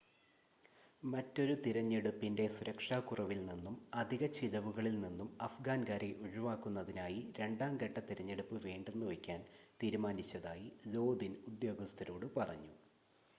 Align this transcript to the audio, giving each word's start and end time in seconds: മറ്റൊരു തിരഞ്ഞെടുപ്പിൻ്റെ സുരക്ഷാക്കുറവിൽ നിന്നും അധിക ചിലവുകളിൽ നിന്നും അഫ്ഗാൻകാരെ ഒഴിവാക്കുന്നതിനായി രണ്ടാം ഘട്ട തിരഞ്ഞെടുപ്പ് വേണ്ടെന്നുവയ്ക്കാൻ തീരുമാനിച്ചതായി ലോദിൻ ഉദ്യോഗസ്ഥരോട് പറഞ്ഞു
മറ്റൊരു 1.03 1.55
തിരഞ്ഞെടുപ്പിൻ്റെ 1.65 2.45
സുരക്ഷാക്കുറവിൽ 2.55 3.39
നിന്നും 3.45 3.75
അധിക 3.93 4.23
ചിലവുകളിൽ 4.37 4.95
നിന്നും 5.01 5.29
അഫ്ഗാൻകാരെ 5.41 6.11
ഒഴിവാക്കുന്നതിനായി 6.23 7.21
രണ്ടാം 7.39 7.75
ഘട്ട 7.83 7.97
തിരഞ്ഞെടുപ്പ് 8.09 8.59
വേണ്ടെന്നുവയ്ക്കാൻ 8.65 9.41
തീരുമാനിച്ചതായി 9.79 10.67
ലോദിൻ 10.87 11.35
ഉദ്യോഗസ്ഥരോട് 11.47 12.27
പറഞ്ഞു 12.37 12.73